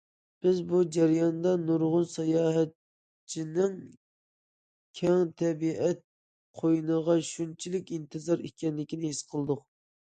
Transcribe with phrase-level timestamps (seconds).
[0.43, 3.77] بىز بۇ جەرياندا نۇرغۇن ساياھەتچىنىڭ
[5.03, 6.05] كەڭ تەبىئەت
[6.63, 9.69] قوينىغا شۇنچىلىك ئىنتىزار ئىكەنلىكىنى ھېس قىلدۇق.